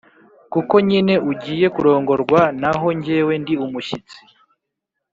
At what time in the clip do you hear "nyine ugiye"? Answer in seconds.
0.89-1.67